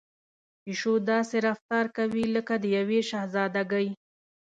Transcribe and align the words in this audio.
پيشو 0.63 0.93
داسې 1.11 1.35
رفتار 1.47 1.85
کوي 1.97 2.23
لکه 2.35 2.55
د 2.63 2.65
يوې 2.77 2.99
شهزادګۍ. 3.09 3.87